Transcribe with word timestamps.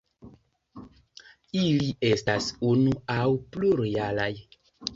Ili 1.59 1.91
estas 2.11 2.49
unu 2.73 2.97
aŭ 3.19 3.29
plurjaraj. 3.55 4.31